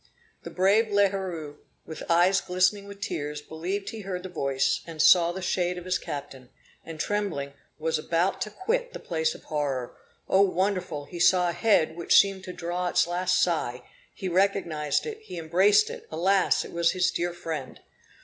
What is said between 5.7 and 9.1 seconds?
of his captain; and trembling, was about to quit the